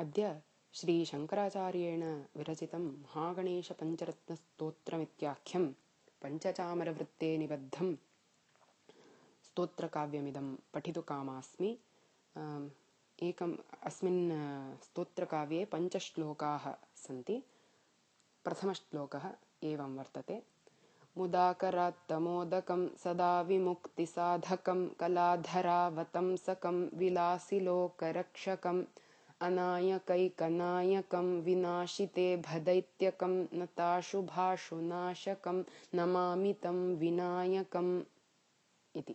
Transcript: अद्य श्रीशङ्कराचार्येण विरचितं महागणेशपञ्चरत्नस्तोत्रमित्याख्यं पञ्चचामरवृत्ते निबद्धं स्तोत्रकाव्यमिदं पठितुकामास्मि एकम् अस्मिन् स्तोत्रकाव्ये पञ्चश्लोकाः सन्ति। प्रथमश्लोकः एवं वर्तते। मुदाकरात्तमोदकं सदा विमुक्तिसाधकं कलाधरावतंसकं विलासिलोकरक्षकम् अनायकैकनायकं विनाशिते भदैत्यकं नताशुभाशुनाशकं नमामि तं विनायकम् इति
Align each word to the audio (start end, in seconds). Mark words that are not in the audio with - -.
अद्य 0.00 0.24
श्रीशङ्कराचार्येण 0.78 2.02
विरचितं 2.36 2.84
महागणेशपञ्चरत्नस्तोत्रमित्याख्यं 3.00 5.64
पञ्चचामरवृत्ते 6.22 7.28
निबद्धं 7.38 7.88
स्तोत्रकाव्यमिदं 9.48 10.46
पठितुकामास्मि 10.74 11.70
एकम् 13.28 13.54
अस्मिन् 13.88 14.22
स्तोत्रकाव्ये 14.84 15.60
पञ्चश्लोकाः 15.72 16.64
सन्ति। 17.04 17.36
प्रथमश्लोकः 18.44 19.24
एवं 19.70 19.92
वर्तते। 19.98 20.36
मुदाकरात्तमोदकं 21.18 22.82
सदा 23.04 23.32
विमुक्तिसाधकं 23.48 24.80
कलाधरावतंसकं 25.00 26.76
विलासिलोकरक्षकम् 26.98 28.82
अनायकैकनायकं 29.46 31.28
विनाशिते 31.44 32.26
भदैत्यकं 32.48 33.34
नताशुभाशुनाशकं 33.60 35.58
नमामि 35.98 36.52
तं 36.62 36.78
विनायकम् 37.00 37.92
इति 38.94 39.14